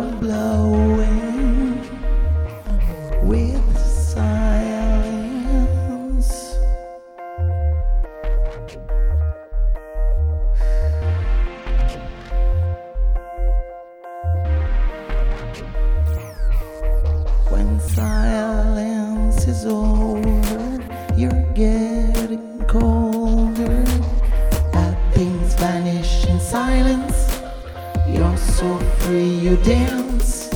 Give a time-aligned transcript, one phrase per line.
[0.00, 1.80] blowing
[3.22, 4.22] with silence.
[17.50, 20.80] When silence is over,
[21.16, 23.84] you're getting colder.
[25.14, 27.31] Things vanish in silence
[28.36, 30.51] so free you dance.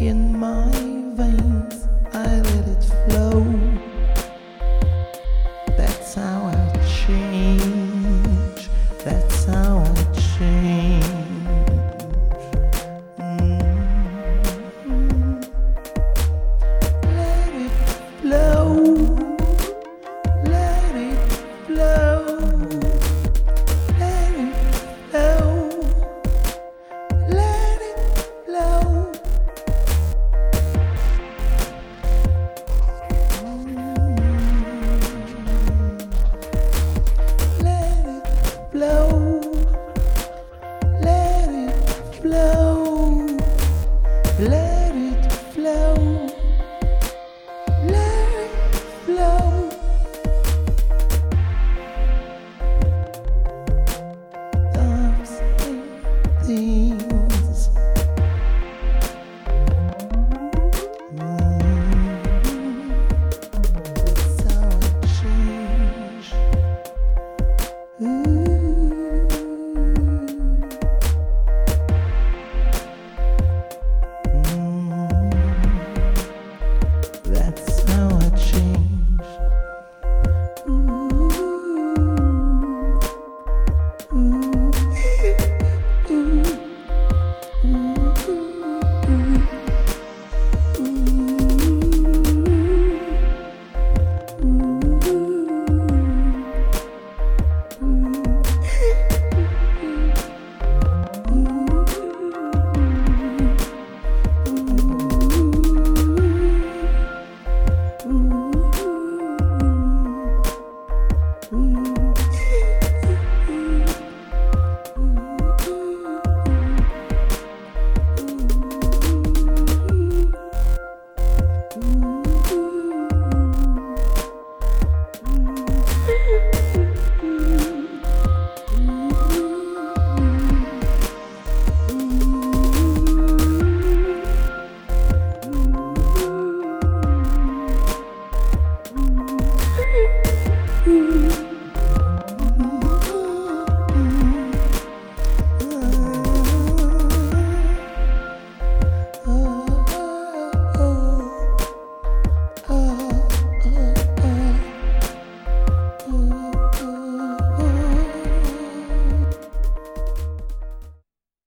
[0.00, 0.75] in my